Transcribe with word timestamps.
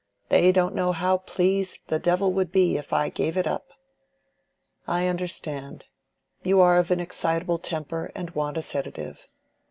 They 0.29 0.51
don't 0.51 0.73
know 0.73 0.93
how 0.93 1.17
pleased 1.19 1.81
the 1.89 1.99
devil 1.99 2.33
would 2.33 2.51
be 2.51 2.75
if 2.75 2.91
I 2.91 3.09
gave 3.09 3.37
it 3.37 3.45
up." 3.45 3.67
"I 4.87 5.05
understand. 5.05 5.85
You 6.43 6.59
are 6.59 6.79
of 6.79 6.89
an 6.89 6.99
excitable 6.99 7.59
temper 7.59 8.11
and 8.15 8.31
want 8.31 8.57
a 8.57 8.63
sedative. 8.63 9.27